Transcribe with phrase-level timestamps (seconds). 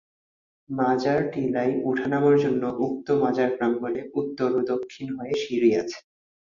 [0.69, 5.99] মাজার টিলায় উঠা নামার জন্য উক্ত মাজার প্রাঙ্গনে উত্তর ও দক্ষিণ হয়ে সিঁড়ি আছে।